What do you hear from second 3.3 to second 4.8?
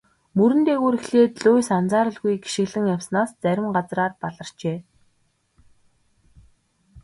зарим газраар баларчээ.